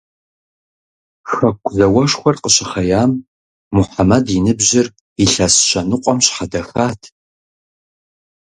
[1.31, 3.11] Хэку зауэшхуэр къыщыхъеям,
[3.73, 4.87] Мухьэмэд и ныбжьыр
[5.23, 7.01] илъэс щэ ныкъуэм щхьэдэхат.